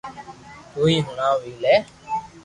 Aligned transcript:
تو 0.71 0.79
ھي 0.89 0.95
ھڻاو 1.07 1.33
وي 1.41 1.51
لي 1.63 1.75